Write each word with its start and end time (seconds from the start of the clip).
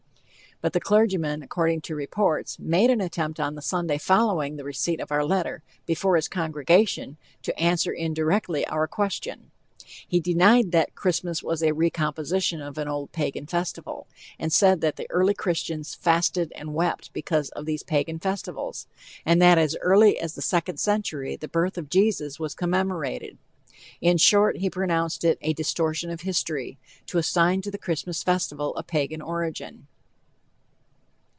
But 0.63 0.73
the 0.73 0.79
clergyman, 0.79 1.41
according 1.41 1.81
to 1.81 1.95
reports, 1.95 2.59
made 2.59 2.91
an 2.91 3.01
attempt 3.01 3.39
on 3.39 3.55
the 3.55 3.63
Sunday 3.63 3.97
following 3.97 4.57
the 4.57 4.63
receipt 4.63 4.99
of 4.99 5.11
our 5.11 5.25
letter, 5.25 5.63
before 5.87 6.17
his 6.17 6.27
congregation, 6.27 7.17
to 7.41 7.59
answer 7.59 7.91
indirectly 7.91 8.63
our 8.67 8.85
question. 8.87 9.49
He 10.07 10.19
denied 10.19 10.71
that 10.71 10.93
"Christmas 10.93 11.41
was 11.41 11.63
a 11.63 11.71
recomposition 11.73 12.61
of 12.61 12.77
an 12.77 12.87
old 12.87 13.11
Pagan 13.11 13.47
festival," 13.47 14.05
and 14.37 14.53
said 14.53 14.81
that 14.81 14.97
the 14.97 15.07
early 15.09 15.33
Christians 15.33 15.95
"fasted 15.95 16.51
and 16.55 16.75
wept" 16.75 17.11
because 17.11 17.49
of 17.49 17.65
these 17.65 17.81
Pagan 17.81 18.19
festivals, 18.19 18.85
and 19.25 19.41
that 19.41 19.57
as 19.57 19.75
early 19.81 20.19
as 20.19 20.35
the 20.35 20.43
second 20.43 20.77
century, 20.77 21.35
the 21.35 21.47
birth 21.47 21.75
of 21.75 21.89
Jesus 21.89 22.39
was 22.39 22.53
commemorated. 22.53 23.39
In 23.99 24.17
short, 24.17 24.57
he 24.57 24.69
pronounced 24.69 25.23
it 25.23 25.39
"a 25.41 25.53
distortion 25.53 26.11
of 26.11 26.21
history" 26.21 26.77
to 27.07 27.17
assign 27.17 27.63
to 27.63 27.71
the 27.71 27.79
Christmas 27.79 28.21
festival 28.21 28.75
a 28.75 28.83
Pagan 28.83 29.23
origin. 29.23 29.87